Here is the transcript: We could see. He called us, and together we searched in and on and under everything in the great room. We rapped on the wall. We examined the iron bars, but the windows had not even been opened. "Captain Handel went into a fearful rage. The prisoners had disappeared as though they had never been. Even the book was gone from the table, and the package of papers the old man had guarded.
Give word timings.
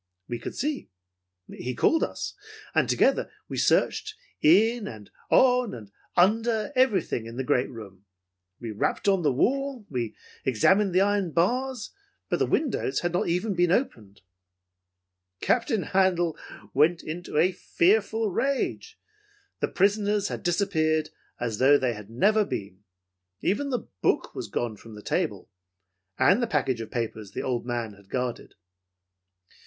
We 0.27 0.39
could 0.39 0.55
see. 0.55 0.89
He 1.47 1.75
called 1.75 2.03
us, 2.03 2.33
and 2.73 2.89
together 2.89 3.29
we 3.47 3.57
searched 3.59 4.15
in 4.41 4.87
and 4.87 5.11
on 5.29 5.75
and 5.75 5.91
under 6.17 6.73
everything 6.75 7.27
in 7.27 7.37
the 7.37 7.43
great 7.43 7.69
room. 7.69 8.05
We 8.59 8.71
rapped 8.71 9.07
on 9.07 9.21
the 9.21 9.31
wall. 9.31 9.85
We 9.91 10.15
examined 10.43 10.93
the 10.95 11.01
iron 11.01 11.33
bars, 11.33 11.91
but 12.29 12.39
the 12.39 12.47
windows 12.47 13.01
had 13.01 13.13
not 13.13 13.27
even 13.27 13.53
been 13.53 13.71
opened. 13.71 14.21
"Captain 15.39 15.83
Handel 15.83 16.35
went 16.73 17.03
into 17.03 17.37
a 17.37 17.51
fearful 17.51 18.31
rage. 18.31 18.99
The 19.59 19.67
prisoners 19.67 20.29
had 20.29 20.41
disappeared 20.41 21.11
as 21.39 21.59
though 21.59 21.77
they 21.77 21.93
had 21.93 22.09
never 22.09 22.43
been. 22.43 22.83
Even 23.41 23.69
the 23.69 23.87
book 24.01 24.33
was 24.33 24.47
gone 24.47 24.77
from 24.77 24.95
the 24.95 25.03
table, 25.03 25.51
and 26.17 26.41
the 26.41 26.47
package 26.47 26.81
of 26.81 26.89
papers 26.89 27.33
the 27.33 27.43
old 27.43 27.67
man 27.67 27.93
had 27.93 28.09
guarded. 28.09 28.55